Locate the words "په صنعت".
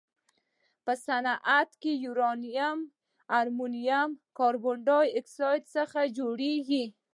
0.83-1.69